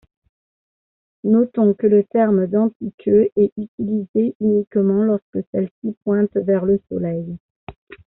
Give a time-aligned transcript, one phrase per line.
[1.23, 7.37] Notons que le terme d'anti-queue est utilisé uniquement lorsque celle-ci pointe vers le Soleil.